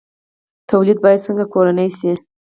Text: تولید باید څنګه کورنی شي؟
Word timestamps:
تولید 0.69 0.97
باید 1.03 1.23
څنګه 1.25 1.45
کورنی 1.53 1.87
شي؟ 1.97 2.11